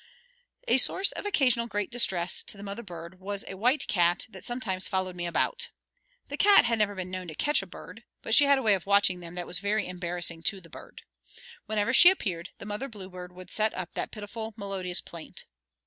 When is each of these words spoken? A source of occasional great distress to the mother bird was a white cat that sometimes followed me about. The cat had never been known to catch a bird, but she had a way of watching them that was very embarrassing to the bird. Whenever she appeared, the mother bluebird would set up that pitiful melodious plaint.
A 0.67 0.79
source 0.79 1.11
of 1.11 1.27
occasional 1.27 1.67
great 1.67 1.91
distress 1.91 2.41
to 2.45 2.57
the 2.57 2.63
mother 2.63 2.81
bird 2.81 3.19
was 3.19 3.45
a 3.47 3.55
white 3.55 3.87
cat 3.87 4.25
that 4.31 4.43
sometimes 4.43 4.87
followed 4.87 5.15
me 5.15 5.27
about. 5.27 5.69
The 6.27 6.37
cat 6.37 6.65
had 6.65 6.79
never 6.79 6.95
been 6.95 7.11
known 7.11 7.27
to 7.27 7.35
catch 7.35 7.61
a 7.61 7.67
bird, 7.67 8.03
but 8.23 8.33
she 8.33 8.45
had 8.45 8.57
a 8.57 8.63
way 8.63 8.73
of 8.73 8.87
watching 8.87 9.19
them 9.19 9.35
that 9.35 9.45
was 9.45 9.59
very 9.59 9.85
embarrassing 9.87 10.41
to 10.41 10.59
the 10.59 10.71
bird. 10.71 11.03
Whenever 11.67 11.93
she 11.93 12.09
appeared, 12.09 12.49
the 12.57 12.65
mother 12.65 12.89
bluebird 12.89 13.31
would 13.31 13.51
set 13.51 13.75
up 13.75 13.93
that 13.93 14.09
pitiful 14.09 14.55
melodious 14.57 15.01
plaint. 15.01 15.45